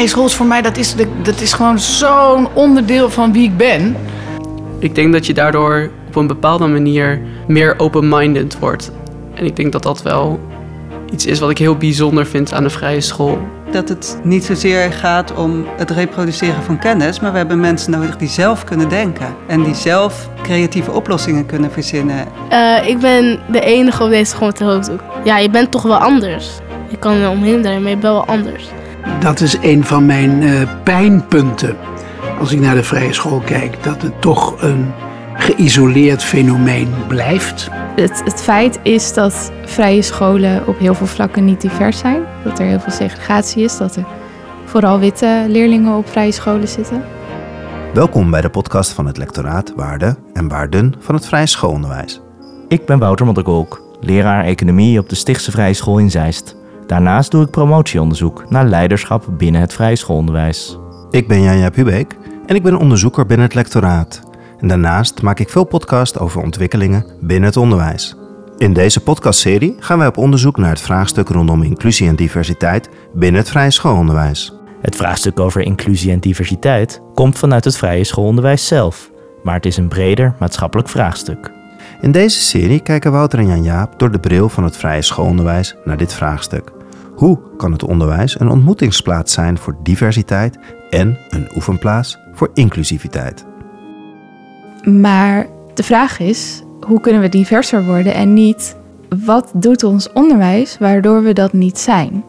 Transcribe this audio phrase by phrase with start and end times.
[0.00, 3.56] vrije school is voor mij, dat is, dat is gewoon zo'n onderdeel van wie ik
[3.56, 3.96] ben.
[4.78, 8.92] Ik denk dat je daardoor op een bepaalde manier meer open-minded wordt.
[9.34, 10.40] En ik denk dat dat wel
[11.12, 13.38] iets is wat ik heel bijzonder vind aan de vrije school.
[13.70, 18.16] Dat het niet zozeer gaat om het reproduceren van kennis, maar we hebben mensen nodig
[18.16, 22.26] die zelf kunnen denken en die zelf creatieve oplossingen kunnen verzinnen.
[22.52, 25.00] Uh, ik ben de enige op deze school met de hoofddoek.
[25.24, 26.50] Ja, je bent toch wel anders.
[26.88, 28.68] Je kan er omheen draaien, maar je bent wel anders.
[29.20, 31.76] Dat is een van mijn uh, pijnpunten
[32.38, 33.82] als ik naar de vrije school kijk.
[33.82, 34.92] Dat het toch een
[35.34, 37.68] geïsoleerd fenomeen blijft.
[37.96, 42.22] Het, het feit is dat vrije scholen op heel veel vlakken niet divers zijn.
[42.44, 43.76] Dat er heel veel segregatie is.
[43.76, 44.04] Dat er
[44.64, 47.02] vooral witte leerlingen op vrije scholen zitten.
[47.94, 52.20] Welkom bij de podcast van het lectoraat Waarden en Waarden van het Vrije Schoolonderwijs.
[52.68, 56.56] Ik ben Wouter Modderkolk, leraar economie op de Stichtse Vrije School in Zeist.
[56.90, 60.78] Daarnaast doe ik promotieonderzoek naar leiderschap binnen het vrije schoolonderwijs.
[61.10, 64.22] Ik ben Janja Pubeek en ik ben onderzoeker binnen het lectoraat.
[64.58, 68.16] En daarnaast maak ik veel podcasts over ontwikkelingen binnen het onderwijs.
[68.58, 73.40] In deze podcastserie gaan wij op onderzoek naar het vraagstuk rondom inclusie en diversiteit binnen
[73.40, 74.54] het vrije schoolonderwijs.
[74.82, 79.10] Het vraagstuk over inclusie en diversiteit komt vanuit het vrije schoolonderwijs zelf,
[79.42, 81.50] maar het is een breder maatschappelijk vraagstuk.
[82.00, 85.74] In deze serie kijken Wouter en Jan Jaap door de bril van het vrije schoolonderwijs
[85.84, 86.78] naar dit vraagstuk.
[87.20, 90.58] Hoe kan het onderwijs een ontmoetingsplaats zijn voor diversiteit
[90.90, 93.46] en een oefenplaats voor inclusiviteit?
[94.84, 98.76] Maar de vraag is, hoe kunnen we diverser worden en niet
[99.24, 102.24] wat doet ons onderwijs waardoor we dat niet zijn?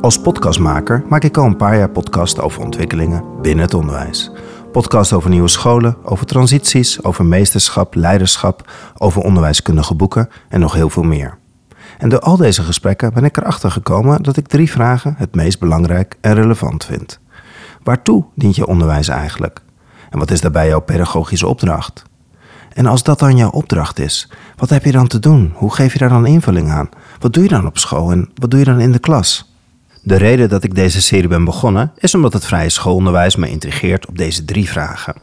[0.00, 4.32] Als podcastmaker maak ik al een paar jaar podcast over ontwikkelingen binnen het onderwijs.
[4.72, 10.90] Podcast over nieuwe scholen, over transities, over meesterschap, leiderschap, over onderwijskundige boeken en nog heel
[10.90, 11.38] veel meer.
[11.98, 15.58] En door al deze gesprekken ben ik erachter gekomen dat ik drie vragen het meest
[15.58, 17.20] belangrijk en relevant vind.
[17.82, 19.60] Waartoe dient je onderwijs eigenlijk?
[20.10, 22.02] En wat is daarbij jouw pedagogische opdracht?
[22.72, 25.52] En als dat dan jouw opdracht is, wat heb je dan te doen?
[25.54, 26.88] Hoe geef je daar dan invulling aan?
[27.18, 29.55] Wat doe je dan op school en wat doe je dan in de klas?
[30.06, 34.06] De reden dat ik deze serie ben begonnen is omdat het vrije schoolonderwijs me intrigeert
[34.06, 35.14] op deze drie vragen.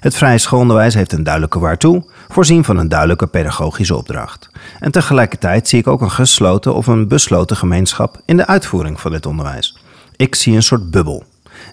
[0.00, 4.50] Het vrije schoolonderwijs heeft een duidelijke waartoe, voorzien van een duidelijke pedagogische opdracht.
[4.80, 9.10] En tegelijkertijd zie ik ook een gesloten of een besloten gemeenschap in de uitvoering van
[9.10, 9.78] dit onderwijs.
[10.16, 11.24] Ik zie een soort bubbel.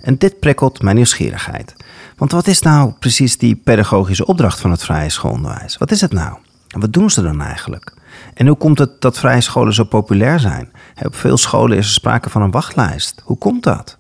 [0.01, 1.75] En dit prikkelt mijn nieuwsgierigheid.
[2.17, 5.77] Want wat is nou precies die pedagogische opdracht van het vrije schoolonderwijs?
[5.77, 6.37] Wat is het nou?
[6.67, 7.97] En wat doen ze dan eigenlijk?
[8.39, 10.71] En hoe komt het dat vrije scholen zo populair zijn?
[11.05, 13.21] Op veel scholen is er sprake van een wachtlijst.
[13.23, 13.97] Hoe komt dat?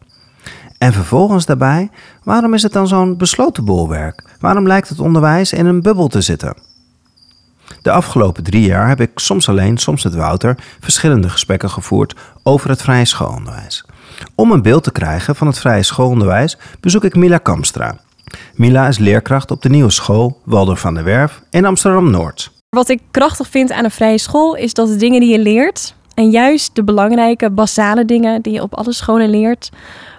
[0.77, 1.89] En vervolgens daarbij,
[2.23, 4.23] waarom is het dan zo'n besloten bolwerk?
[4.39, 6.53] Waarom lijkt het onderwijs in een bubbel te zitten?
[7.81, 12.69] De afgelopen drie jaar heb ik soms alleen, soms met Wouter, verschillende gesprekken gevoerd over
[12.69, 13.85] het vrije schoolonderwijs.
[14.35, 17.99] Om een beeld te krijgen van het vrije schoolonderwijs bezoek ik Mila Kamstra.
[18.55, 22.58] Mila is leerkracht op de nieuwe school Waldorf van der Werf in Amsterdam-Noord.
[22.69, 25.95] Wat ik krachtig vind aan een vrije school is dat de dingen die je leert,
[26.13, 29.69] en juist de belangrijke, basale dingen die je op alle scholen leert,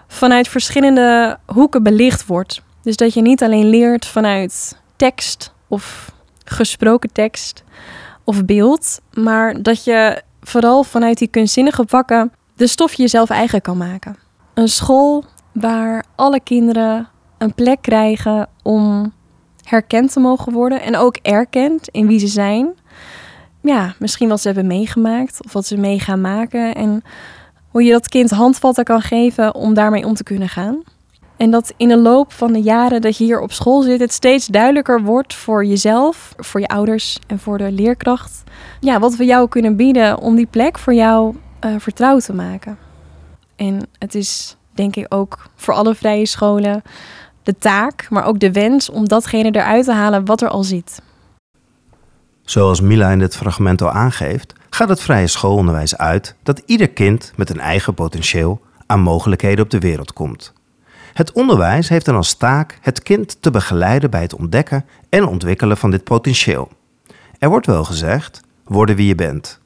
[0.07, 2.63] vanuit verschillende hoeken belicht wordt.
[2.83, 6.13] Dus dat je niet alleen leert vanuit tekst of
[6.45, 7.65] gesproken tekst
[8.25, 13.77] of beeld, maar dat je vooral vanuit die kunstzinnige vakken de stof jezelf eigen kan
[13.77, 14.17] maken.
[14.55, 19.13] Een school waar alle kinderen een plek krijgen om
[19.71, 22.69] herkend te mogen worden en ook erkend in wie ze zijn.
[23.61, 27.03] Ja, misschien wat ze hebben meegemaakt of wat ze mee gaan maken en
[27.69, 30.83] hoe je dat kind handvatten kan geven om daarmee om te kunnen gaan.
[31.37, 34.13] En dat in de loop van de jaren dat je hier op school zit, het
[34.13, 38.43] steeds duidelijker wordt voor jezelf, voor je ouders en voor de leerkracht.
[38.81, 42.79] Ja, wat we jou kunnen bieden om die plek voor jou uh, vertrouwd te maken.
[43.57, 46.83] En het is denk ik ook voor alle vrije scholen
[47.51, 51.03] de taak, maar ook de wens om datgene eruit te halen wat er al zit.
[52.43, 57.33] Zoals Mila in dit fragment al aangeeft, gaat het vrije schoolonderwijs uit dat ieder kind
[57.37, 60.53] met een eigen potentieel aan mogelijkheden op de wereld komt.
[61.13, 65.77] Het onderwijs heeft dan als taak het kind te begeleiden bij het ontdekken en ontwikkelen
[65.77, 66.69] van dit potentieel.
[67.39, 69.61] Er wordt wel gezegd: worden wie je bent.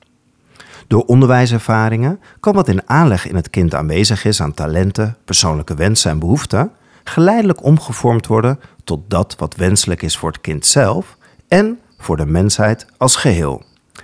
[0.87, 6.10] Door onderwijservaringen kan wat in aanleg in het kind aanwezig is aan talenten, persoonlijke wensen
[6.10, 6.72] en behoeften,
[7.04, 11.16] geleidelijk omgevormd worden tot dat wat wenselijk is voor het kind zelf
[11.48, 13.62] en voor de mensheid als geheel.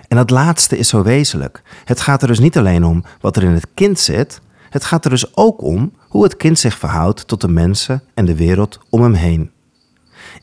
[0.08, 1.62] En dat laatste is zo wezenlijk.
[1.84, 5.04] Het gaat er dus niet alleen om wat er in het kind zit, het gaat
[5.04, 8.78] er dus ook om hoe het kind zich verhoudt tot de mensen en de wereld
[8.90, 9.50] om hem heen.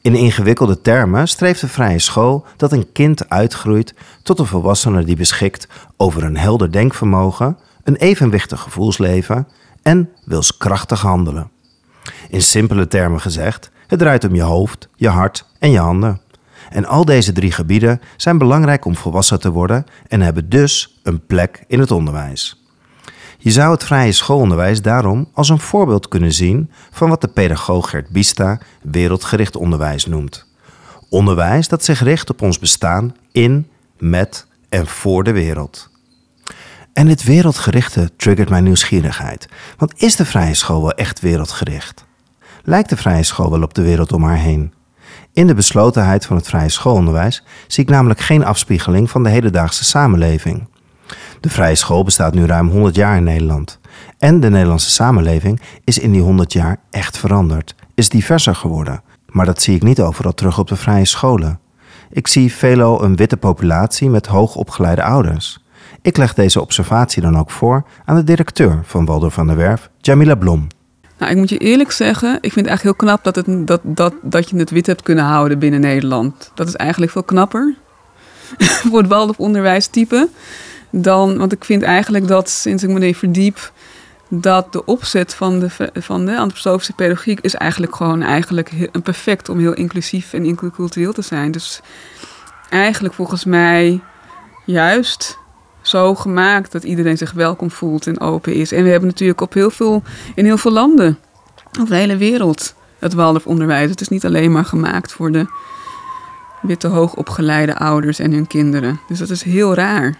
[0.01, 3.93] In ingewikkelde termen streeft de vrije school dat een kind uitgroeit
[4.23, 5.67] tot een volwassene die beschikt
[5.97, 9.47] over een helder denkvermogen, een evenwichtig gevoelsleven
[9.81, 11.49] en wilskrachtig handelen.
[12.29, 16.21] In simpele termen gezegd, het draait om je hoofd, je hart en je handen.
[16.69, 21.25] En al deze drie gebieden zijn belangrijk om volwassen te worden en hebben dus een
[21.25, 22.65] plek in het onderwijs.
[23.37, 27.89] Je zou het vrije schoolonderwijs daarom als een voorbeeld kunnen zien van wat de pedagoog
[27.89, 30.47] Gert Bista wereldgericht onderwijs noemt.
[31.09, 33.67] Onderwijs dat zich richt op ons bestaan in,
[33.97, 35.89] met en voor de wereld.
[36.97, 39.47] En dit wereldgerichte triggert mijn nieuwsgierigheid.
[39.77, 42.05] Want is de vrije school wel echt wereldgericht?
[42.63, 44.73] Lijkt de vrije school wel op de wereld om haar heen?
[45.33, 49.83] In de beslotenheid van het vrije schoolonderwijs zie ik namelijk geen afspiegeling van de hedendaagse
[49.83, 50.67] samenleving.
[51.39, 53.79] De vrije school bestaat nu ruim 100 jaar in Nederland.
[54.17, 59.01] En de Nederlandse samenleving is in die 100 jaar echt veranderd, is diverser geworden.
[59.25, 61.59] Maar dat zie ik niet overal terug op de vrije scholen.
[62.09, 65.65] Ik zie veelal een witte populatie met hoogopgeleide ouders.
[66.07, 69.89] Ik leg deze observatie dan ook voor aan de directeur van Waldorf van der Werf,
[69.97, 70.67] Jamila Blom.
[71.17, 73.81] Nou, ik moet je eerlijk zeggen, ik vind het eigenlijk heel knap dat, het, dat,
[73.83, 76.51] dat, dat je het wit hebt kunnen houden binnen Nederland.
[76.53, 77.75] Dat is eigenlijk veel knapper
[78.89, 80.29] voor het Waldorf onderwijstype
[80.89, 83.71] dan, want ik vind eigenlijk dat sinds ik me erin verdiep,
[84.29, 89.49] dat de opzet van de, van de antroposofische pedagogiek is eigenlijk gewoon eigenlijk een perfect
[89.49, 91.51] om heel inclusief en inclucultureel te zijn.
[91.51, 91.81] Dus
[92.69, 94.01] eigenlijk volgens mij
[94.65, 95.37] juist
[95.87, 98.71] zo gemaakt dat iedereen zich welkom voelt en open is.
[98.71, 100.03] En we hebben natuurlijk op heel veel,
[100.35, 101.17] in heel veel landen,
[101.79, 103.89] over de hele wereld, het Waldorf-onderwijs.
[103.89, 105.45] Het is niet alleen maar gemaakt voor de
[106.61, 108.99] witte hoogopgeleide ouders en hun kinderen.
[109.07, 110.17] Dus dat is heel raar.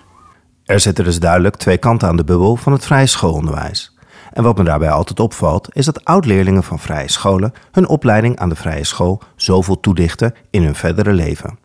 [0.65, 3.95] Er zitten dus duidelijk twee kanten aan de bubbel van het vrije schoolonderwijs.
[4.33, 8.49] En wat me daarbij altijd opvalt, is dat oud-leerlingen van vrije scholen hun opleiding aan
[8.49, 11.59] de vrije school zoveel toedichten in hun verdere leven.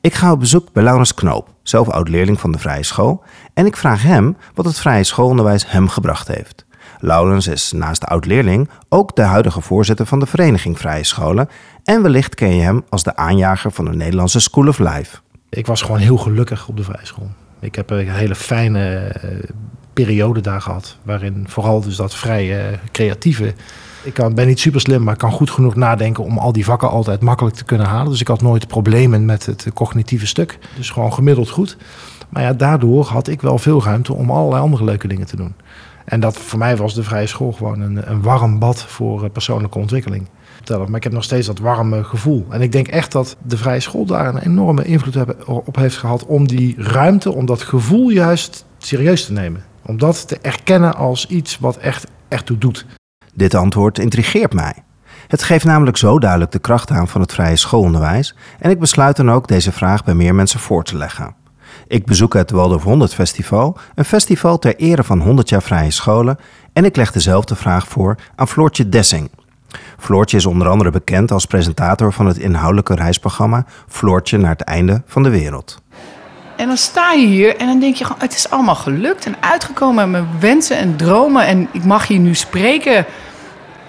[0.00, 3.22] Ik ga op bezoek bij Laurens Knoop, zelf oud-leerling van de vrije school,
[3.54, 6.66] en ik vraag hem wat het vrije schoolonderwijs hem gebracht heeft.
[7.00, 11.48] Laurens is naast oud-leerling ook de huidige voorzitter van de vereniging Vrije Scholen
[11.84, 15.16] en wellicht ken je hem als de aanjager van de Nederlandse School of Life.
[15.48, 17.28] Ik was gewoon heel gelukkig op de vrije school.
[17.60, 19.30] Ik heb een hele fijne eh,
[19.92, 20.96] periode daar gehad.
[21.02, 23.54] Waarin vooral dus dat vrije creatieve.
[24.06, 26.64] Ik kan, ben niet super slim, maar ik kan goed genoeg nadenken om al die
[26.64, 28.10] vakken altijd makkelijk te kunnen halen.
[28.10, 30.58] Dus ik had nooit problemen met het cognitieve stuk.
[30.76, 31.76] Dus gewoon gemiddeld goed.
[32.28, 35.54] Maar ja, daardoor had ik wel veel ruimte om allerlei andere leuke dingen te doen.
[36.04, 39.30] En dat voor mij was de vrije school gewoon een, een warm bad voor eh,
[39.30, 40.28] persoonlijke ontwikkeling.
[40.68, 42.46] Maar ik heb nog steeds dat warme gevoel.
[42.50, 45.16] En ik denk echt dat de vrije school daar een enorme invloed
[45.46, 49.64] op heeft gehad om die ruimte, om dat gevoel juist serieus te nemen.
[49.82, 52.86] Om dat te erkennen als iets wat echt, echt toe doet.
[53.36, 54.72] Dit antwoord intrigeert mij.
[55.26, 59.16] Het geeft namelijk zo duidelijk de kracht aan van het vrije schoolonderwijs en ik besluit
[59.16, 61.34] dan ook deze vraag bij meer mensen voor te leggen.
[61.86, 66.38] Ik bezoek het Waldorf 100 Festival, een festival ter ere van 100 jaar vrije scholen
[66.72, 69.30] en ik leg dezelfde vraag voor aan Floortje Dessing,
[69.98, 75.02] Floortje is onder andere bekend als presentator van het inhoudelijke reisprogramma Floortje naar het einde
[75.06, 75.82] van de wereld.
[76.56, 79.36] En dan sta je hier en dan denk je gewoon, het is allemaal gelukt en
[79.40, 81.46] uitgekomen met mijn wensen en dromen.
[81.46, 83.06] En ik mag hier nu spreken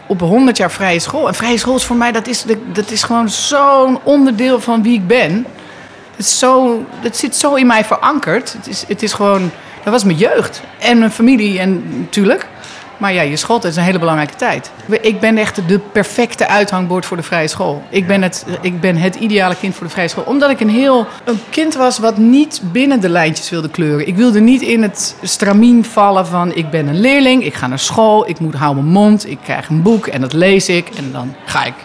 [0.08, 1.28] op 100 jaar vrije school.
[1.28, 4.94] En vrije school is voor mij, dat is, dat is gewoon zo'n onderdeel van wie
[4.94, 5.46] ik ben.
[6.16, 8.54] Het, is zo, het zit zo in mij verankerd.
[8.54, 9.52] Het is, het is gewoon,
[9.84, 12.48] dat was mijn jeugd en mijn familie en natuurlijk.
[12.98, 14.72] Maar ja, je schooltijd is een hele belangrijke tijd.
[15.02, 17.84] Ik ben echt de perfecte uithangbord voor de vrije school.
[17.90, 20.24] Ik ben het, ik ben het ideale kind voor de vrije school.
[20.24, 24.08] Omdat ik een heel een kind was wat niet binnen de lijntjes wilde kleuren.
[24.08, 27.80] Ik wilde niet in het stramien vallen van ik ben een leerling, ik ga naar
[27.80, 30.90] school, ik moet hou mijn mond, ik krijg een boek en dat lees ik.
[30.90, 31.76] En dan ga ik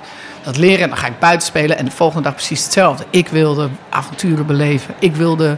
[0.42, 1.78] dat leren en dan ga ik buiten spelen.
[1.78, 3.04] En de volgende dag precies hetzelfde.
[3.11, 4.95] Ik wilde avonturen beleven.
[4.99, 5.57] Ik wilde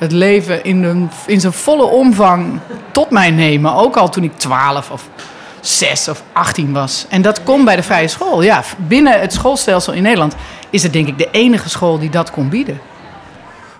[0.00, 2.60] het leven in, een, in zijn volle omvang
[2.92, 3.74] tot mij nemen.
[3.74, 5.08] Ook al toen ik 12 of
[5.60, 7.06] 6 of 18 was.
[7.08, 8.42] En dat kon bij de vrije school.
[8.42, 10.34] Ja, binnen het schoolstelsel in Nederland
[10.70, 12.80] is het denk ik de enige school die dat kon bieden.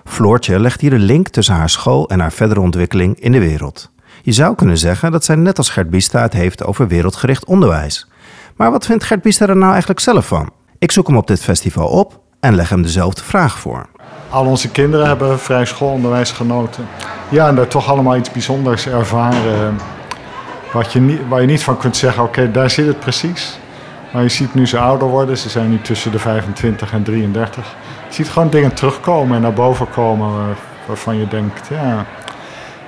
[0.05, 3.91] Floortje legt hier de link tussen haar school en haar verdere ontwikkeling in de wereld.
[4.21, 8.07] Je zou kunnen zeggen dat zij net als Gert Biesta het heeft over wereldgericht onderwijs.
[8.55, 10.49] Maar wat vindt Gert Biesta er nou eigenlijk zelf van?
[10.79, 13.85] Ik zoek hem op dit festival op en leg hem dezelfde vraag voor.
[14.29, 16.87] Al onze kinderen hebben vrij schoolonderwijs genoten.
[17.29, 19.79] Ja, en daar toch allemaal iets bijzonders ervaren.
[20.73, 23.59] Wat je niet, waar je niet van kunt zeggen, oké, daar zit het precies.
[24.13, 27.75] Maar je ziet nu ze ouder worden, ze zijn nu tussen de 25 en 33.
[28.07, 30.55] Je ziet gewoon dingen terugkomen en naar boven komen
[30.85, 32.05] waarvan je denkt, ja,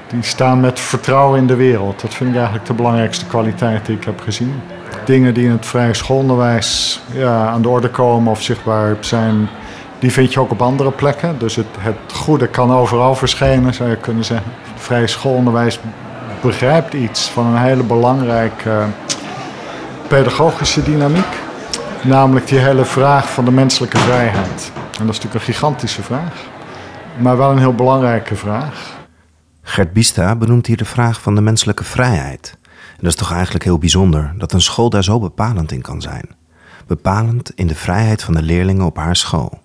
[0.08, 2.02] die staan met vertrouwen in de wereld.
[2.02, 4.62] Dat vind ik eigenlijk de belangrijkste kwaliteit die ik heb gezien.
[5.06, 9.50] Dingen die in het vrije schoolonderwijs ja, aan de orde komen of zichtbaar zijn,
[10.00, 11.40] die vind je ook op andere plekken.
[11.40, 11.66] Dus het,
[12.14, 14.52] goede kan overal verschijnen, zou je kunnen zeggen.
[14.74, 15.80] Het vrije schoolonderwijs
[16.42, 18.86] begrijpt iets van een hele belangrijke
[20.08, 21.42] pedagogische dynamiek.
[22.02, 24.72] Namelijk die hele vraag van de menselijke vrijheid.
[24.76, 26.34] En dat is natuurlijk een gigantische vraag,
[27.18, 29.02] maar wel een heel belangrijke vraag.
[29.62, 32.58] Gert Bista benoemt hier de vraag van de menselijke vrijheid.
[33.04, 36.30] Dat is toch eigenlijk heel bijzonder dat een school daar zo bepalend in kan zijn.
[36.88, 39.62] Bepalend in de vrijheid van de leerlingen op haar school.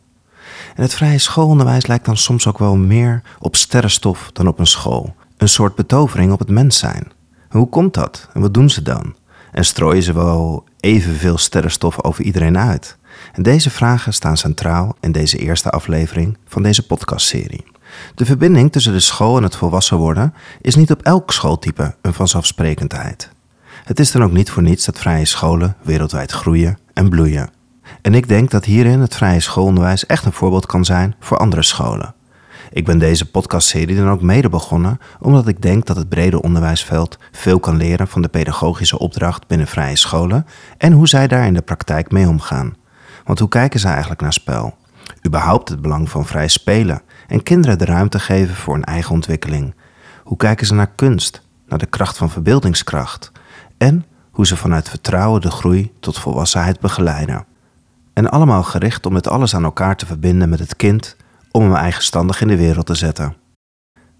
[0.75, 4.67] En het vrije schoolonderwijs lijkt dan soms ook wel meer op sterrenstof dan op een
[4.67, 5.15] school.
[5.37, 7.13] Een soort betovering op het mens zijn.
[7.49, 8.29] hoe komt dat?
[8.33, 9.17] En wat doen ze dan?
[9.53, 12.97] En strooien ze wel evenveel sterrenstof over iedereen uit?
[13.33, 17.65] En deze vragen staan centraal in deze eerste aflevering van deze podcastserie.
[18.15, 22.15] De verbinding tussen de school en het volwassen worden is niet op elk schooltype een
[22.15, 23.31] vanzelfsprekendheid.
[23.85, 27.51] Het is dan ook niet voor niets dat vrije scholen wereldwijd groeien en bloeien.
[28.03, 31.63] En ik denk dat hierin het vrije schoolonderwijs echt een voorbeeld kan zijn voor andere
[31.63, 32.15] scholen.
[32.71, 37.19] Ik ben deze podcastserie dan ook mede begonnen omdat ik denk dat het brede onderwijsveld
[37.33, 40.47] veel kan leren van de pedagogische opdracht binnen vrije scholen
[40.79, 42.77] en hoe zij daar in de praktijk mee omgaan.
[43.25, 44.77] Want hoe kijken ze eigenlijk naar spel?
[45.27, 49.75] Überhaupt het belang van vrij spelen en kinderen de ruimte geven voor een eigen ontwikkeling.
[50.23, 53.33] Hoe kijken ze naar kunst, naar de kracht van verbeeldingskracht
[53.79, 57.45] en hoe ze vanuit vertrouwen de groei tot volwassenheid begeleiden.
[58.13, 61.17] En allemaal gericht om het alles aan elkaar te verbinden met het kind
[61.51, 63.37] om hem eigenstandig in de wereld te zetten.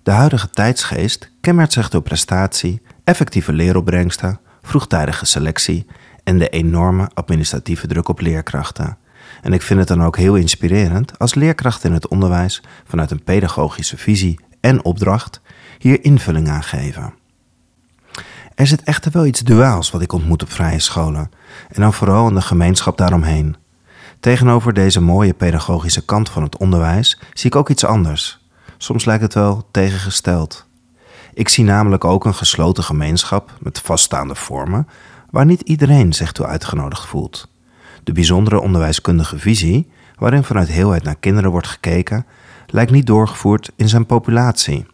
[0.03, 5.87] De huidige tijdsgeest kenmerkt zich door prestatie, effectieve leeropbrengsten, vroegtijdige selectie
[6.25, 8.99] en de enorme administratieve druk op leerkrachten.
[9.43, 13.25] En ik vind het dan ook heel inspirerend als leerkrachten in het onderwijs vanuit een
[13.25, 15.41] pedagogische visie en opdracht
[15.79, 17.15] hier invulling aan geven.
[18.55, 21.31] Er zit echter wel iets duaals wat ik ontmoet op vrije scholen
[21.69, 23.57] en dan vooral in de gemeenschap daaromheen.
[24.21, 28.47] Tegenover deze mooie pedagogische kant van het onderwijs zie ik ook iets anders.
[28.79, 30.67] Soms lijkt het wel tegengesteld.
[31.35, 34.89] Ik zie namelijk ook een gesloten gemeenschap met vaststaande vormen
[35.31, 37.49] waar niet iedereen zich toe uitgenodigd voelt.
[38.09, 42.27] De bijzondere onderwijskundige visie, waarin vanuit heelheid naar kinderen wordt gekeken,
[42.67, 44.87] lijkt niet doorgevoerd in zijn populatie.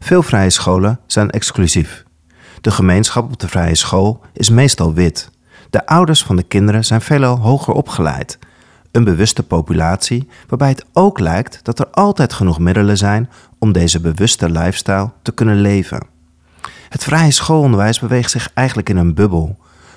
[0.00, 2.04] Veel vrije scholen zijn exclusief.
[2.60, 5.30] De gemeenschap op de vrije school is meestal wit.
[5.70, 8.38] De ouders van de kinderen zijn veelal hoger opgeleid.
[8.92, 14.00] Een bewuste populatie waarbij het ook lijkt dat er altijd genoeg middelen zijn om deze
[14.00, 16.06] bewuste lifestyle te kunnen leven.
[16.88, 19.56] Het vrije schoolonderwijs beweegt zich eigenlijk in een bubbel,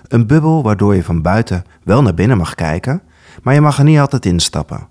[0.09, 3.01] een bubbel waardoor je van buiten wel naar binnen mag kijken,
[3.43, 4.87] maar je mag er niet altijd instappen.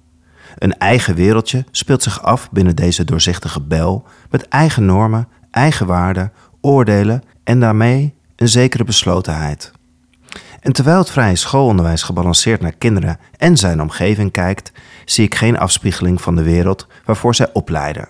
[0.58, 6.32] Een eigen wereldje speelt zich af binnen deze doorzichtige bel met eigen normen, eigen waarden,
[6.60, 9.72] oordelen en daarmee een zekere beslotenheid.
[10.60, 14.72] En terwijl het vrije schoolonderwijs gebalanceerd naar kinderen en zijn omgeving kijkt,
[15.04, 18.08] zie ik geen afspiegeling van de wereld waarvoor zij opleiden.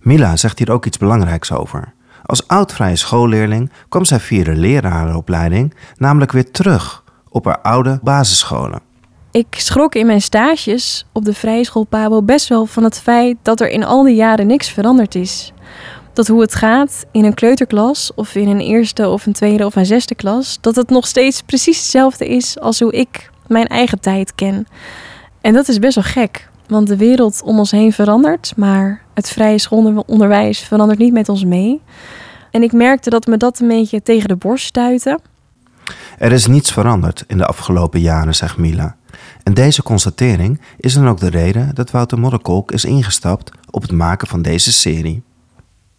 [0.00, 1.92] Mila zegt hier ook iets belangrijks over.
[2.26, 8.80] Als oud-vrije schoolleerling kwam zij via de lerarenopleiding namelijk weer terug op haar oude basisscholen.
[9.32, 13.36] Ik schrok in mijn stages op de vrije school Pabo best wel van het feit
[13.42, 15.52] dat er in al die jaren niks veranderd is.
[16.12, 19.76] Dat hoe het gaat in een kleuterklas of in een eerste of een tweede of
[19.76, 24.00] een zesde klas, dat het nog steeds precies hetzelfde is als hoe ik mijn eigen
[24.00, 24.66] tijd ken.
[25.40, 29.30] En dat is best wel gek, want de wereld om ons heen verandert, maar het
[29.30, 31.80] vrije schoolonderwijs verandert niet met ons mee.
[32.50, 35.18] En ik merkte dat me dat een beetje tegen de borst stuitte.
[36.18, 38.96] Er is niets veranderd in de afgelopen jaren, zegt Mila.
[39.42, 43.92] En deze constatering is dan ook de reden dat Wouter Modderkolk is ingestapt op het
[43.92, 45.22] maken van deze serie.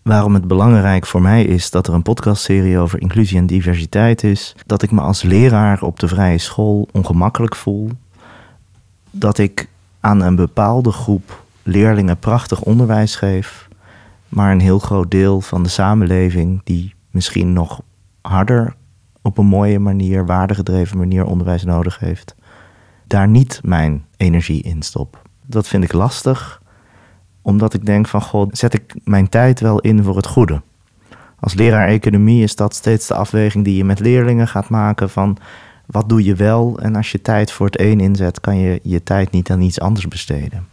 [0.01, 4.55] Waarom het belangrijk voor mij is dat er een podcastserie over inclusie en diversiteit is,
[4.65, 7.89] dat ik me als leraar op de vrije school ongemakkelijk voel,
[9.11, 9.67] dat ik
[9.99, 13.67] aan een bepaalde groep leerlingen prachtig onderwijs geef,
[14.29, 17.81] maar een heel groot deel van de samenleving die misschien nog
[18.21, 18.75] harder
[19.21, 22.35] op een mooie manier, waardegedreven manier onderwijs nodig heeft,
[23.07, 25.21] daar niet mijn energie in stop.
[25.45, 26.61] Dat vind ik lastig,
[27.41, 30.61] omdat ik denk van god, zet ik mijn tijd wel in voor het goede.
[31.39, 35.37] Als leraar economie is dat steeds de afweging die je met leerlingen gaat maken van
[35.85, 39.03] wat doe je wel en als je tijd voor het een inzet, kan je je
[39.03, 40.67] tijd niet aan iets anders besteden.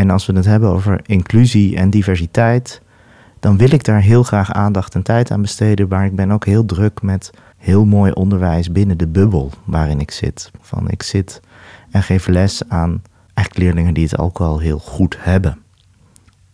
[0.00, 2.82] En als we het hebben over inclusie en diversiteit,
[3.40, 5.88] dan wil ik daar heel graag aandacht en tijd aan besteden.
[5.88, 10.10] Maar ik ben ook heel druk met heel mooi onderwijs binnen de bubbel waarin ik
[10.10, 10.50] zit.
[10.60, 11.40] Van ik zit
[11.90, 13.02] en geef les aan
[13.34, 15.58] eigenlijk leerlingen die het ook wel heel goed hebben.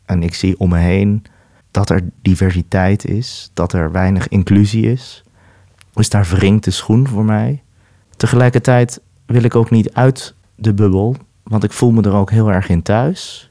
[0.05, 1.25] En ik zie om me heen
[1.71, 5.25] dat er diversiteit is, dat er weinig inclusie is.
[5.93, 7.63] Dus daar wringt de schoen voor mij.
[8.17, 11.17] Tegelijkertijd wil ik ook niet uit de bubbel,
[11.49, 13.51] want ik voel me er ook heel erg in thuis.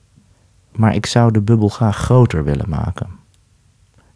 [0.71, 3.09] Maar ik zou de bubbel graag groter willen maken.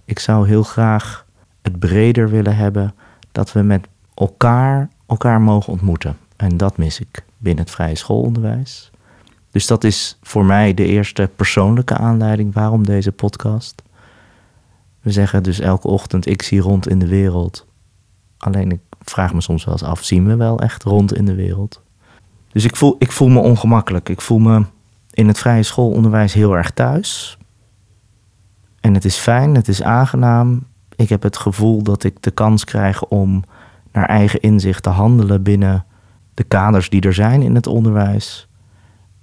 [0.05, 1.25] Ik zou heel graag
[1.62, 2.93] het breder willen hebben
[3.31, 6.17] dat we met elkaar elkaar mogen ontmoeten.
[6.36, 8.91] En dat mis ik binnen het vrije schoolonderwijs.
[9.51, 13.81] Dus dat is voor mij de eerste persoonlijke aanleiding waarom deze podcast.
[15.01, 17.67] We zeggen dus elke ochtend, ik zie rond in de wereld.
[18.38, 21.36] Alleen ik vraag me soms wel eens af, zien we wel echt rond in de
[21.36, 21.81] wereld?
[22.51, 24.10] Dus ik voel, ik voel me ongemakkelijk.
[24.10, 24.65] Ik voel me
[25.12, 27.38] in het vrije schoolonderwijs heel erg thuis.
[28.79, 30.63] En het is fijn, het is aangenaam.
[30.96, 33.44] Ik heb het gevoel dat ik de kans krijg om
[33.91, 35.86] naar eigen inzicht te handelen binnen
[36.34, 38.48] de kaders die er zijn in het onderwijs.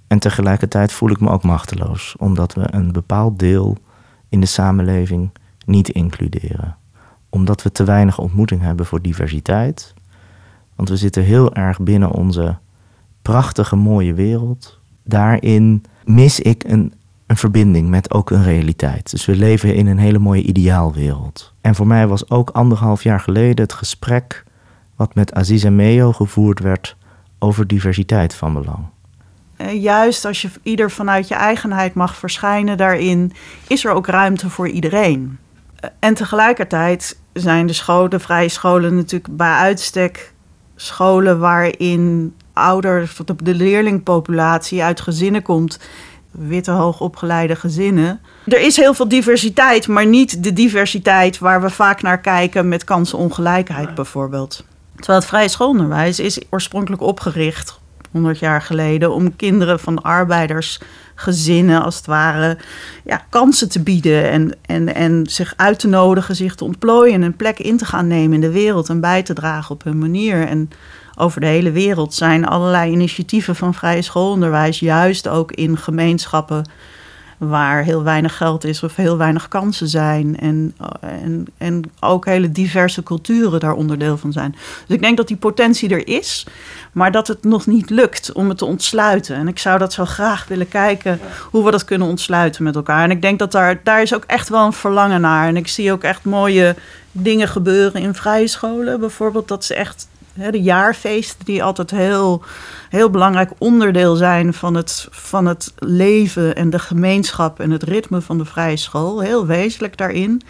[0.07, 3.77] En tegelijkertijd voel ik me ook machteloos, omdat we een bepaald deel
[4.29, 5.29] in de samenleving
[5.65, 6.77] niet includeren.
[7.29, 9.93] Omdat we te weinig ontmoeting hebben voor diversiteit.
[10.75, 12.57] Want we zitten heel erg binnen onze
[13.27, 14.79] prachtige, mooie wereld.
[15.03, 16.93] Daarin mis ik een,
[17.25, 19.11] een verbinding met ook een realiteit.
[19.11, 21.53] Dus we leven in een hele mooie ideaalwereld.
[21.61, 24.43] En voor mij was ook anderhalf jaar geleden het gesprek
[24.95, 26.95] wat met Aziza Meo gevoerd werd
[27.39, 28.85] over diversiteit van belang.
[29.57, 33.33] Eh, juist als je ieder vanuit je eigenheid mag verschijnen daarin,
[33.67, 35.37] is er ook ruimte voor iedereen.
[35.75, 40.33] Eh, en tegelijkertijd zijn de scholen, de vrije scholen natuurlijk bij uitstek
[40.75, 45.79] scholen waarin ouders, de, de leerlingpopulatie uit gezinnen komt,
[46.31, 48.19] witte hoogopgeleide gezinnen.
[48.45, 52.83] Er is heel veel diversiteit, maar niet de diversiteit waar we vaak naar kijken met
[52.83, 54.65] kansenongelijkheid bijvoorbeeld.
[54.95, 57.79] Terwijl het vrije schoolonderwijs is oorspronkelijk opgericht
[58.11, 62.57] 100 jaar geleden om kinderen van arbeidersgezinnen als het ware
[63.03, 67.21] ja, kansen te bieden en, en, en zich uit te nodigen, zich te ontplooien en
[67.21, 69.99] een plek in te gaan nemen in de wereld en bij te dragen op hun
[69.99, 70.47] manier.
[70.47, 70.69] En
[71.17, 76.65] over de hele wereld zijn allerlei initiatieven van vrije schoolonderwijs, juist ook in gemeenschappen
[77.37, 80.39] waar heel weinig geld is of heel weinig kansen zijn.
[80.39, 84.51] En, en, en ook hele diverse culturen daar onderdeel van zijn.
[84.87, 86.45] Dus ik denk dat die potentie er is,
[86.91, 89.35] maar dat het nog niet lukt om het te ontsluiten.
[89.35, 91.19] En ik zou dat zo graag willen kijken
[91.51, 93.03] hoe we dat kunnen ontsluiten met elkaar.
[93.03, 95.47] En ik denk dat daar, daar is ook echt wel een verlangen naar.
[95.47, 96.75] En ik zie ook echt mooie
[97.11, 98.99] dingen gebeuren in vrije scholen.
[98.99, 100.07] Bijvoorbeeld dat ze echt
[100.51, 102.43] de jaarfeesten die altijd heel,
[102.89, 108.21] heel belangrijk onderdeel zijn van het, van het leven en de gemeenschap en het ritme
[108.21, 109.19] van de vrije school.
[109.19, 110.41] Heel wezenlijk daarin.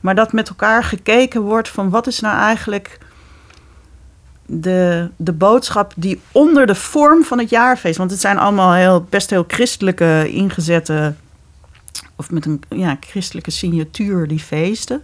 [0.00, 2.98] Maar dat met elkaar gekeken wordt van wat is nou eigenlijk
[4.46, 7.98] de, de boodschap die onder de vorm van het jaarfeest.
[7.98, 11.14] Want het zijn allemaal heel, best heel christelijke ingezette.
[12.16, 15.02] Of met een ja, christelijke signatuur, die feesten.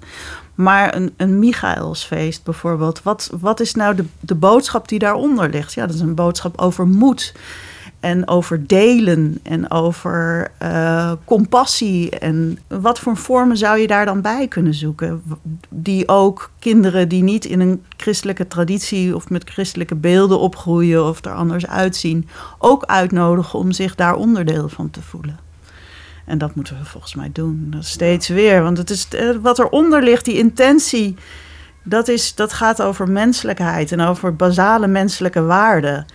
[0.58, 5.72] Maar een, een Michaelsfeest bijvoorbeeld, wat, wat is nou de, de boodschap die daaronder ligt?
[5.72, 7.34] Ja, dat is een boodschap over moed
[8.00, 12.10] en over delen en over uh, compassie.
[12.10, 15.22] En wat voor vormen zou je daar dan bij kunnen zoeken?
[15.68, 21.24] Die ook kinderen die niet in een christelijke traditie of met christelijke beelden opgroeien of
[21.24, 25.47] er anders uitzien, ook uitnodigen om zich daar onderdeel van te voelen.
[26.28, 27.74] En dat moeten we volgens mij doen.
[27.78, 28.62] Steeds weer.
[28.62, 31.16] Want het is eh, wat eronder ligt, die intentie.
[31.82, 36.06] Dat, is, dat gaat over menselijkheid en over basale menselijke waarden.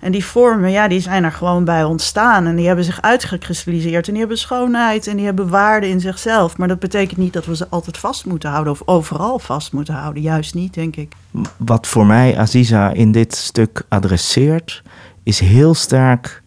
[0.00, 2.46] En die vormen, ja, die zijn er gewoon bij ontstaan.
[2.46, 4.06] En die hebben zich uitgekristalliseerd.
[4.06, 6.56] En die hebben schoonheid en die hebben waarde in zichzelf.
[6.56, 8.72] Maar dat betekent niet dat we ze altijd vast moeten houden.
[8.72, 10.22] Of overal vast moeten houden.
[10.22, 11.12] Juist niet, denk ik.
[11.56, 14.82] Wat voor mij Aziza in dit stuk adresseert,
[15.22, 16.42] is heel sterk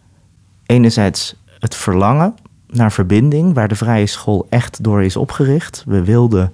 [0.66, 2.34] enerzijds het verlangen
[2.68, 5.84] naar verbinding, waar de vrije school echt door is opgericht.
[5.86, 6.52] We wilden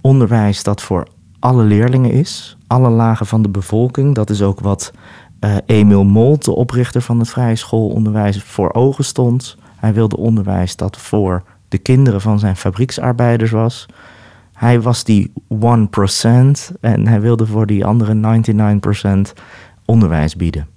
[0.00, 1.06] onderwijs dat voor
[1.38, 4.14] alle leerlingen is, alle lagen van de bevolking.
[4.14, 4.92] Dat is ook wat
[5.40, 9.56] uh, Emil Molt, de oprichter van het vrije schoolonderwijs, voor ogen stond.
[9.76, 13.86] Hij wilde onderwijs dat voor de kinderen van zijn fabrieksarbeiders was.
[14.52, 15.56] Hij was die 1%
[16.80, 18.42] en hij wilde voor die andere
[19.28, 19.40] 99%
[19.84, 20.73] onderwijs bieden.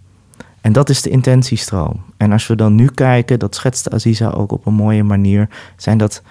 [0.68, 2.04] En dat is de intentiestroom.
[2.18, 5.98] En als we dan nu kijken, dat schetste Aziza ook op een mooie manier, zijn
[5.98, 6.22] dat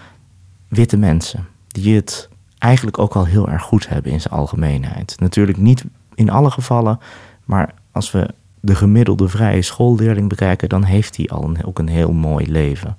[0.68, 5.16] witte mensen die het eigenlijk ook al heel erg goed hebben in zijn algemeenheid.
[5.18, 6.98] Natuurlijk niet in alle gevallen,
[7.44, 8.28] maar als we
[8.60, 12.96] de gemiddelde vrije schoolleerling bekijken, dan heeft hij al een, ook een heel mooi leven.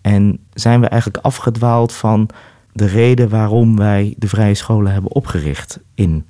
[0.00, 2.28] En zijn we eigenlijk afgedwaald van
[2.72, 6.24] de reden waarom wij de vrije scholen hebben opgericht in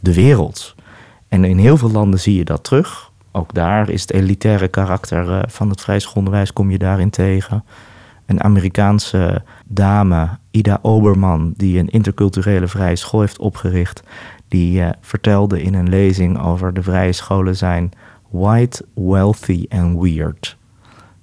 [0.00, 0.74] de wereld.
[1.28, 5.28] En in heel veel landen zie je dat terug ook daar is het elitaire karakter
[5.28, 7.64] uh, van het vrij schoolonderwijs kom je daarin tegen.
[8.26, 14.02] Een Amerikaanse dame, Ida Oberman, die een interculturele vrije school heeft opgericht,
[14.48, 17.90] die uh, vertelde in een lezing over de vrije scholen zijn
[18.30, 20.56] white, wealthy en weird.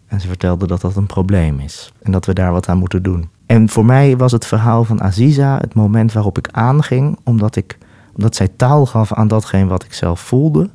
[0.07, 3.03] En ze vertelde dat dat een probleem is en dat we daar wat aan moeten
[3.03, 3.29] doen.
[3.45, 7.77] En voor mij was het verhaal van Aziza het moment waarop ik aanging, omdat, ik,
[8.15, 10.69] omdat zij taal gaf aan datgene wat ik zelf voelde,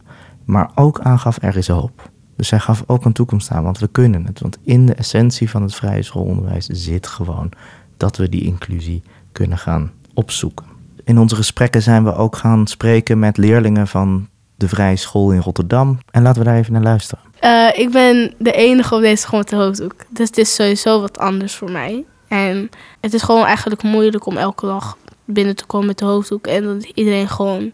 [0.45, 2.11] maar ook aangaf er is hoop.
[2.37, 4.41] Dus zij gaf ook een toekomst aan, want we kunnen het.
[4.41, 7.51] Want in de essentie van het vrije schoolonderwijs zit gewoon
[7.97, 9.03] dat we die inclusie
[9.33, 10.67] kunnen gaan opzoeken.
[11.05, 15.41] In onze gesprekken zijn we ook gaan spreken met leerlingen van de vrije school in
[15.41, 15.99] Rotterdam.
[16.11, 17.25] En laten we daar even naar luisteren.
[17.41, 19.95] Eh, ik ben de enige op deze school met de hoofddoek.
[20.09, 22.05] Dus het is sowieso wat anders voor mij.
[22.29, 26.47] En het is gewoon eigenlijk moeilijk om elke dag binnen te komen met de hoofddoek.
[26.47, 27.73] En dat iedereen gewoon...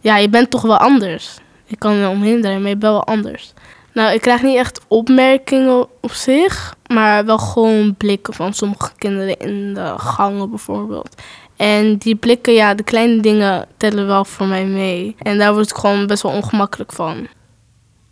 [0.00, 1.38] Ja, je bent toch wel anders.
[1.70, 3.54] Ik kan er omheen draaien, maar je bent wel anders.
[3.92, 9.38] Nou, ik krijg niet echt opmerkingen op zich, maar wel gewoon blikken van sommige kinderen
[9.38, 11.22] in de gangen bijvoorbeeld.
[11.56, 15.16] En die blikken, ja, de kleine dingen tellen wel voor mij mee.
[15.18, 17.26] En daar word ik gewoon best wel ongemakkelijk van.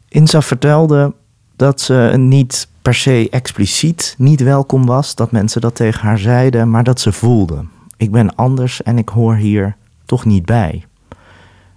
[0.09, 1.15] Insa vertelde
[1.57, 6.71] dat ze niet per se expliciet niet welkom was, dat mensen dat tegen haar zeiden,
[6.71, 7.65] maar dat ze voelde:
[7.97, 10.85] ik ben anders en ik hoor hier toch niet bij.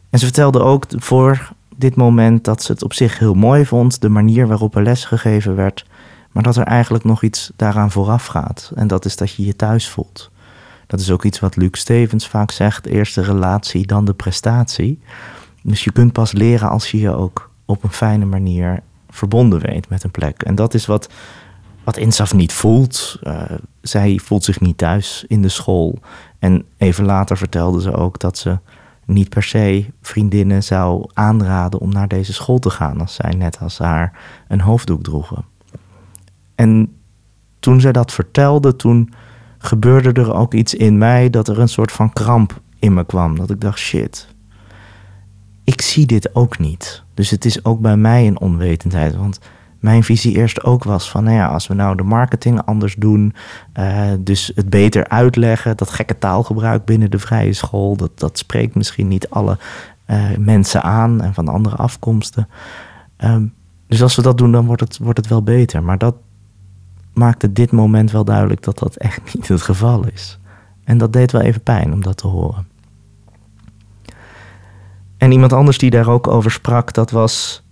[0.10, 4.02] En ze vertelde ook voor dit moment dat ze het op zich heel mooi vond,
[4.02, 5.86] de manier waarop er les gegeven werd,
[6.32, 8.72] maar dat er eigenlijk nog iets daaraan vooraf gaat.
[8.76, 10.32] En dat is dat je je thuis voelt.
[10.88, 15.00] Dat is ook iets wat Luc Stevens vaak zegt: eerst de relatie, dan de prestatie.
[15.64, 19.90] Dus je kunt pas leren als je je ook op een fijne manier verbonden weet
[19.90, 20.42] met een plek.
[20.42, 21.10] En dat is wat,
[21.84, 23.20] wat Insaf niet voelt.
[23.24, 23.42] Uh,
[23.82, 26.00] zij voelt zich niet thuis in de school.
[26.40, 28.60] En even later vertelde ze ook dat ze
[29.14, 33.60] niet per se vriendinnen zou aanraden om naar deze school te gaan als zij net
[33.60, 35.46] als haar een hoofddoek droegen.
[36.56, 36.96] En
[37.60, 39.14] toen zij dat vertelde, toen
[39.58, 43.36] gebeurde er ook iets in mij dat er een soort van kramp in me kwam.
[43.36, 44.28] Dat ik dacht, shit,
[45.64, 47.04] ik zie dit ook niet.
[47.14, 49.16] Dus het is ook bij mij een onwetendheid.
[49.16, 49.40] Want
[49.82, 53.34] mijn visie eerst ook was van, nou ja, als we nou de marketing anders doen,
[53.80, 58.76] uh, dus het beter uitleggen, dat gekke taalgebruik binnen de vrije school, dat, dat spreekt
[58.76, 59.58] misschien niet alle
[60.08, 62.48] uh, mensen aan en van andere afkomsten.
[63.18, 63.54] Um,
[63.88, 65.84] dus als we dat doen, dan wordt het, wordt het wel beter.
[65.84, 66.16] Maar dat
[67.14, 70.40] maakte dit moment wel duidelijk dat dat echt niet het geval is.
[70.84, 72.68] En dat deed wel even pijn om dat te horen.
[75.18, 77.64] En iemand anders die daar ook over sprak, dat was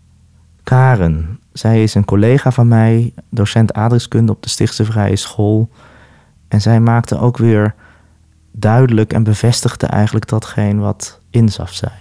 [0.64, 1.40] Karen.
[1.60, 5.70] Zij is een collega van mij, docent aardrijkskunde op de Stichtse Vrije School.
[6.48, 7.76] En zij maakte ook weer
[8.52, 11.92] duidelijk en bevestigde eigenlijk datgene wat Insaf zei.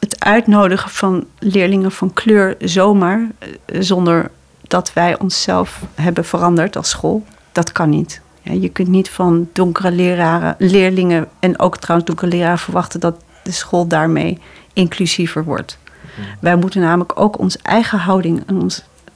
[0.00, 4.30] Het uitnodigen van leerlingen van kleur zomaar, eh, zonder
[4.62, 8.20] dat wij onszelf hebben veranderd als school, dat kan niet.
[8.42, 13.22] Ja, je kunt niet van donkere leraren, leerlingen en ook trouwens donkere leraren verwachten dat
[13.42, 14.38] de school daarmee
[14.72, 15.78] inclusiever wordt.
[16.40, 18.56] Wij moeten namelijk ook onze eigen houding en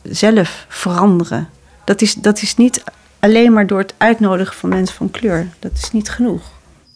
[0.05, 1.49] onszelf veranderen.
[1.85, 2.85] Dat is, dat is niet
[3.19, 5.49] alleen maar door het uitnodigen van mensen van kleur.
[5.59, 6.43] Dat is niet genoeg.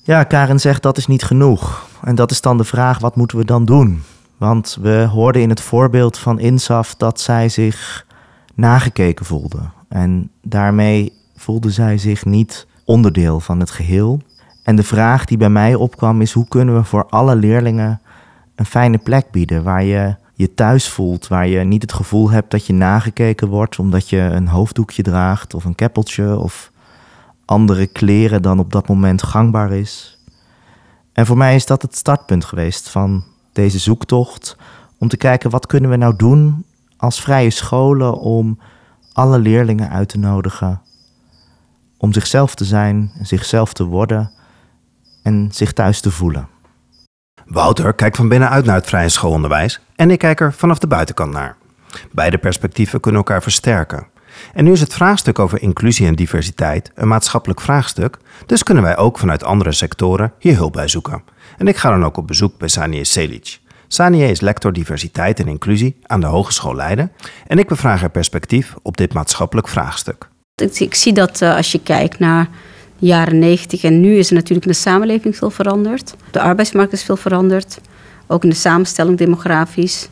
[0.03, 1.87] Ja, Karen zegt dat is niet genoeg.
[2.03, 4.03] En dat is dan de vraag, wat moeten we dan doen?
[4.37, 8.07] Want we hoorden in het voorbeeld van Insaf dat zij zich
[8.55, 9.59] nagekeken voelde.
[9.89, 14.21] En daarmee voelde zij zich niet onderdeel van het geheel.
[14.63, 18.01] En de vraag die bij mij opkwam is: hoe kunnen we voor alle leerlingen
[18.55, 22.51] een fijne plek bieden waar je je thuis voelt, waar je niet het gevoel hebt
[22.51, 26.73] dat je nagekeken wordt omdat je een hoofddoekje draagt of een keppeltje of
[27.45, 30.19] andere kleren dan op dat moment gangbaar is.
[31.13, 34.57] En voor mij is dat het startpunt geweest van deze zoektocht
[34.99, 36.65] om te kijken wat kunnen we nou doen
[36.97, 38.59] als vrije scholen om
[39.13, 40.81] alle leerlingen uit te nodigen
[41.97, 44.31] om zichzelf te zijn, zichzelf te worden
[45.23, 46.49] en zich thuis te voelen.
[47.47, 51.33] Wouter kijkt van binnenuit naar het vrije schoolonderwijs en ik kijk er vanaf de buitenkant
[51.33, 51.57] naar.
[52.11, 54.07] Beide perspectieven kunnen elkaar versterken.
[54.55, 58.97] En nu is het vraagstuk over inclusie en diversiteit een maatschappelijk vraagstuk, dus kunnen wij
[58.97, 61.23] ook vanuit andere sectoren hier hulp bij zoeken.
[61.57, 63.59] En ik ga dan ook op bezoek bij Sanie Selic.
[63.89, 67.13] Sanie is lector diversiteit en inclusie aan de Hogeschool Leiden
[67.47, 70.29] en ik bevraag haar perspectief op dit maatschappelijk vraagstuk.
[70.75, 72.49] Ik zie dat uh, als je kijkt naar
[72.99, 76.15] jaren 90 en nu is er natuurlijk in de samenleving veel veranderd.
[76.31, 77.81] De arbeidsmarkt is veel veranderd,
[78.27, 80.09] ook in de samenstelling demografisch.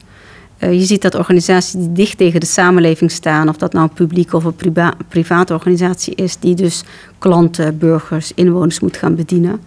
[0.58, 3.94] Uh, je ziet dat organisaties die dicht tegen de samenleving staan, of dat nou een
[3.94, 4.74] publieke of een
[5.08, 6.84] private organisatie is, die dus
[7.18, 9.60] klanten, burgers, inwoners moet gaan bedienen.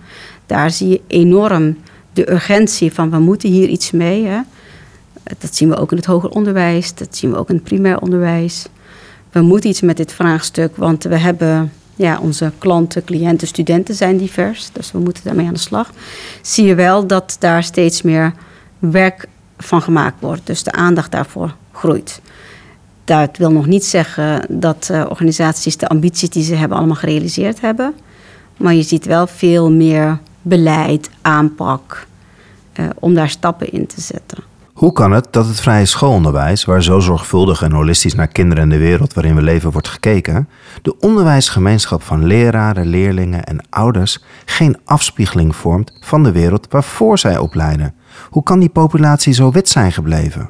[0.45, 1.77] Daar zie je enorm
[2.13, 4.25] de urgentie van we moeten hier iets mee.
[4.25, 4.39] Hè.
[5.37, 7.99] Dat zien we ook in het hoger onderwijs, dat zien we ook in het primair
[7.99, 8.65] onderwijs.
[9.31, 14.17] We moeten iets met dit vraagstuk, want we hebben ja, onze klanten, cliënten, studenten zijn
[14.17, 15.91] divers, dus we moeten daarmee aan de slag.
[16.41, 18.33] Zie je wel dat daar steeds meer
[18.79, 19.27] werk
[19.57, 22.21] van gemaakt wordt, dus de aandacht daarvoor groeit.
[23.03, 27.61] Dat wil nog niet zeggen dat uh, organisaties de ambities die ze hebben allemaal gerealiseerd
[27.61, 27.93] hebben.
[28.57, 32.07] Maar je ziet wel veel meer beleid, aanpak,
[32.73, 34.43] eh, om daar stappen in te zetten.
[34.75, 38.69] Hoe kan het dat het vrije schoolonderwijs, waar zo zorgvuldig en holistisch naar kinderen en
[38.69, 40.49] de wereld waarin we leven wordt gekeken,
[40.81, 47.37] de onderwijsgemeenschap van leraren, leerlingen en ouders geen afspiegeling vormt van de wereld waarvoor zij
[47.37, 47.93] opleiden?
[48.29, 50.49] Hoe kan die populatie zo wit zijn gebleven?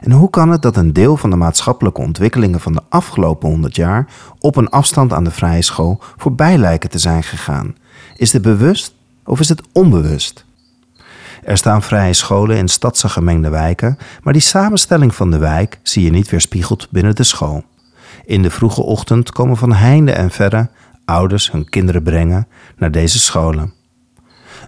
[0.00, 3.76] En hoe kan het dat een deel van de maatschappelijke ontwikkelingen van de afgelopen 100
[3.76, 7.74] jaar op een afstand aan de vrije school voorbij lijken te zijn gegaan?
[8.16, 10.46] Is dit bewust of is het onbewust?
[11.48, 16.04] Er staan vrije scholen in stadse gemengde wijken, maar die samenstelling van de wijk zie
[16.04, 17.64] je niet weerspiegeld binnen de school.
[18.24, 20.68] In de vroege ochtend komen van heinde en verre
[21.04, 23.72] ouders hun kinderen brengen naar deze scholen.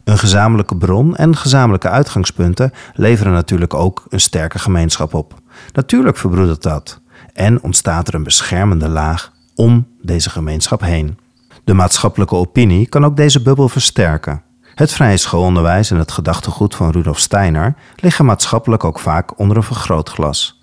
[0.05, 5.35] Een gezamenlijke bron en gezamenlijke uitgangspunten leveren natuurlijk ook een sterke gemeenschap op.
[5.73, 7.01] Natuurlijk verbroedert dat
[7.33, 11.19] en ontstaat er een beschermende laag om deze gemeenschap heen.
[11.65, 14.49] De maatschappelijke opinie kan ook deze bubbel versterken.
[14.81, 19.63] Het vrije schoolonderwijs en het gedachtegoed van Rudolf Steiner liggen maatschappelijk ook vaak onder een
[19.63, 20.60] vergrootglas.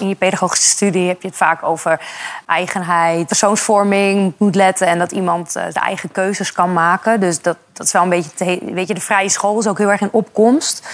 [0.00, 2.00] In je pedagogische studie heb je het vaak over
[2.46, 7.20] eigenheid, persoonsvorming, moet letten en dat iemand uh, zijn eigen keuzes kan maken.
[7.20, 9.78] Dus dat, dat is wel een beetje, te, weet je, de vrije school is ook
[9.78, 10.86] heel erg in opkomst.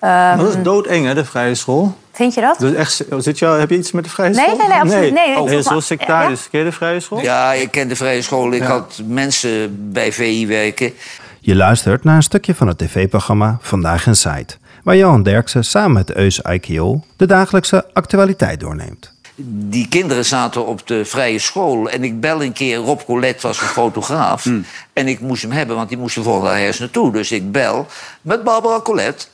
[0.00, 1.96] Um, dat is doodeng, hè, de vrije school.
[2.12, 2.58] Vind je dat?
[2.58, 4.46] Dus echt, zit jou, heb je iets met de vrije school?
[4.46, 5.12] Nee, nee, nee, absoluut.
[5.12, 6.42] Nee, nee, oh, heel zo sectarisch.
[6.42, 6.48] Ja?
[6.50, 7.20] Ken je de vrije school?
[7.20, 8.52] Ja, ik ken de vrije school.
[8.52, 8.68] Ik Ja.
[8.68, 10.92] had mensen bij VI werken.
[11.40, 14.56] Je luistert naar een stukje van het tv-programma Vandaag in Site,
[14.86, 19.12] waar Johan Derksen samen met Eus Aikio de dagelijkse actualiteit doorneemt.
[19.48, 21.90] Die kinderen zaten op de vrije school.
[21.90, 24.46] En ik bel een keer, Rob Collet was een fotograaf.
[24.92, 27.12] En ik moest hem hebben, want die moest er volgende dag ergens naartoe.
[27.12, 27.86] Dus ik bel
[28.20, 29.30] met Barbara Collet.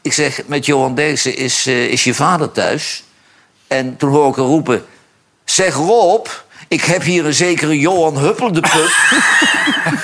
[0.00, 3.04] Ik zeg, met Johan Derksen, is, eh, is je vader thuis?
[3.66, 4.84] En toen hoor ik haar roepen...
[5.44, 6.26] Zeg Rob,
[6.72, 8.90] ik heb hier een zekere Johan Huppel de Pup.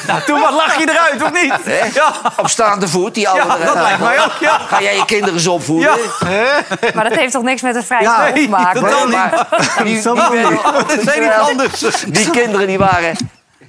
[0.06, 1.54] Nou, toen wat lach je eruit, of niet?
[1.64, 2.00] Hè?
[2.36, 4.58] Op staande voet, die oude Ja, dat lijkt mij ook, ja.
[4.68, 5.90] Ga jij je kinderen eens opvoeden?
[6.94, 8.80] Maar dat heeft toch niks met de vrije Ja, te maken?
[8.80, 9.14] totaal niet.
[9.14, 9.46] Maar-
[9.84, 11.80] Die, die, Dat zijn niet anders.
[12.08, 13.16] Die kinderen die waren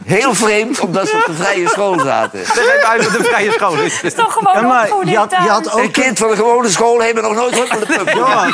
[0.06, 2.40] heel vreemd omdat ze op de vrije school zaten.
[2.40, 3.94] Leg even uit wat de vrije school is.
[3.94, 6.36] Het is toch gewoon Ja, maar je had- je had ook Een kind van de
[6.36, 8.10] gewone school heeft nog nooit de Pup.
[8.16, 8.44] Ja.
[8.44, 8.54] Die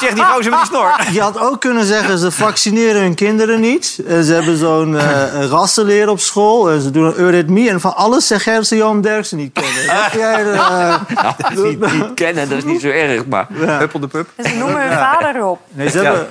[0.00, 0.94] zegt die gozer met die snor.
[1.12, 3.98] Je had ook kunnen zeggen, ze vaccineren hun kinderen niet.
[4.06, 6.70] En ze hebben zo'n eh rassenleer op school.
[6.70, 7.70] En ze doen een eurythmie.
[7.70, 9.82] En van alles jij dat ze Johan Derksen niet kennen.
[10.16, 13.46] Jij eh, Nou, dat is niet, niet kennen, dat is niet zo erg, maar...
[13.78, 14.28] Huppel de Pup.
[14.44, 15.60] Ze noemen hun vader op.
[15.68, 16.28] Nee, ze hebben...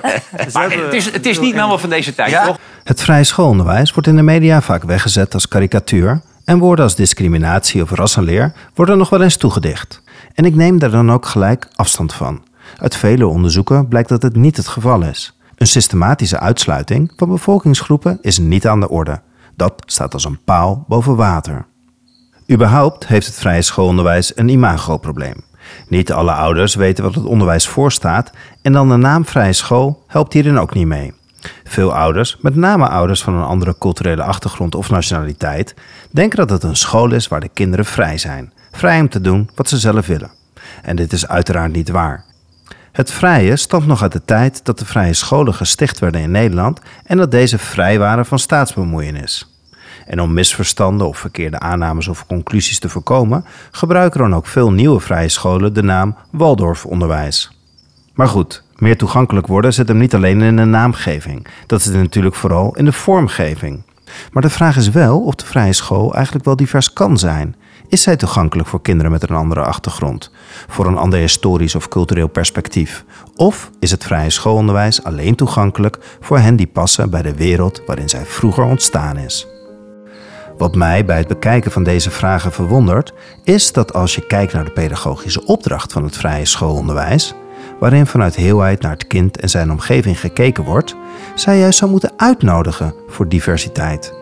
[0.50, 2.56] ze hebben- het is, het is niet helemaal van deze tijd, toch?
[2.86, 7.82] Het vrije schoolonderwijs wordt in de media vaak weggezet als karikatuur en woorden als discriminatie
[7.82, 10.02] of rassenleer worden nog wel eens toegedicht.
[10.34, 12.42] En ik neem daar dan ook gelijk afstand van.
[12.76, 15.38] Uit vele onderzoeken blijkt dat het niet het geval is.
[15.56, 19.20] Een systematische uitsluiting van bevolkingsgroepen is niet aan de orde.
[19.56, 21.66] Dat staat als een paal boven water.
[22.52, 25.44] Überhaupt heeft het vrije schoolonderwijs een imagoprobleem.
[25.88, 28.30] Niet alle ouders weten wat het onderwijs voorstaat
[28.62, 31.14] en dan de naam vrije school helpt hierin ook niet mee.
[31.64, 35.74] Veel ouders, met name ouders van een andere culturele achtergrond of nationaliteit,
[36.10, 38.52] denken dat het een school is waar de kinderen vrij zijn.
[38.72, 40.30] Vrij om te doen wat ze zelf willen.
[40.82, 42.24] En dit is uiteraard niet waar.
[42.92, 46.80] Het vrije stamt nog uit de tijd dat de vrije scholen gesticht werden in Nederland
[47.04, 49.56] en dat deze vrij waren van staatsbemoeienis.
[50.06, 55.00] En om misverstanden of verkeerde aannames of conclusies te voorkomen, gebruiken dan ook veel nieuwe
[55.00, 57.50] vrije scholen de naam Waldorfonderwijs.
[58.14, 61.46] Maar goed, meer toegankelijk worden zit hem niet alleen in de naamgeving.
[61.66, 63.82] Dat zit natuurlijk vooral in de vormgeving.
[64.32, 67.56] Maar de vraag is wel of de vrije school eigenlijk wel divers kan zijn.
[67.88, 70.30] Is zij toegankelijk voor kinderen met een andere achtergrond?
[70.68, 73.04] Voor een ander historisch of cultureel perspectief?
[73.34, 78.08] Of is het vrije schoolonderwijs alleen toegankelijk voor hen die passen bij de wereld waarin
[78.08, 79.46] zij vroeger ontstaan is?
[80.58, 83.12] Wat mij bij het bekijken van deze vragen verwondert,
[83.44, 87.34] is dat als je kijkt naar de pedagogische opdracht van het vrije schoolonderwijs,
[87.80, 90.96] waarin vanuit heelheid naar het kind en zijn omgeving gekeken wordt,
[91.34, 94.14] zij juist zou moeten uitnodigen voor diversiteit.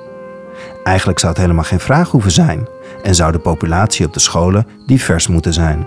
[0.84, 2.68] Eigenlijk zou het helemaal geen vraag hoeven zijn
[3.02, 5.86] en zou de populatie op de scholen divers moeten zijn.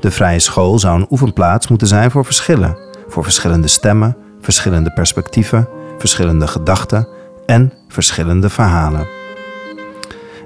[0.00, 2.78] De vrije school zou een oefenplaats moeten zijn voor verschillen,
[3.08, 7.08] voor verschillende stemmen, verschillende perspectieven, verschillende gedachten
[7.46, 9.06] en verschillende verhalen.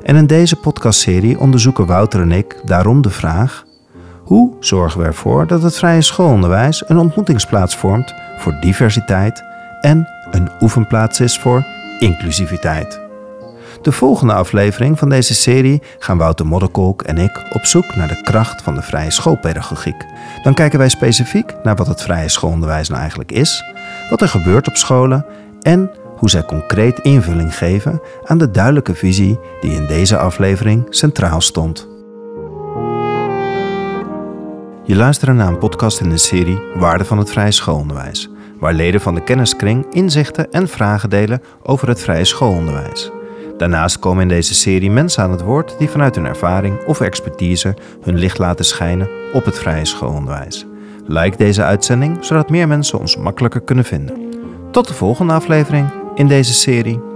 [0.03, 3.65] En in deze podcastserie onderzoeken Wouter en ik daarom de vraag:
[4.31, 9.45] hoe zorgen we ervoor dat het vrije schoolonderwijs een ontmoetingsplaats vormt voor diversiteit
[9.81, 11.66] en een oefenplaats is voor
[11.99, 13.01] inclusiviteit?
[13.83, 18.23] De volgende aflevering van deze serie gaan Wouter Modderkolk en ik op zoek naar de
[18.23, 20.07] kracht van de vrije schoolpedagogiek.
[20.43, 23.64] Dan kijken wij specifiek naar wat het vrije schoolonderwijs nou eigenlijk is,
[24.11, 25.27] wat er gebeurt op scholen
[25.61, 31.40] en hoe zij concreet invulling geven aan de duidelijke visie die in deze aflevering centraal
[31.40, 31.89] stond.
[34.90, 39.00] Je luistert naar een podcast in de serie Waarde van het vrije schoolonderwijs, waar leden
[39.00, 43.11] van de kenniskring inzichten en vragen delen over het vrije schoolonderwijs.
[43.57, 47.76] Daarnaast komen in deze serie mensen aan het woord die vanuit hun ervaring of expertise
[48.03, 50.66] hun licht laten schijnen op het vrije schoolonderwijs.
[51.07, 54.16] Like deze uitzending zodat meer mensen ons makkelijker kunnen vinden.
[54.70, 57.10] Tot de volgende aflevering in deze serie.